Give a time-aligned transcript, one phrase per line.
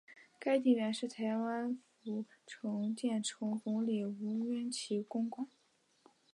[0.39, 5.47] 该地原是台湾府城建城总理吴鸾旗公馆。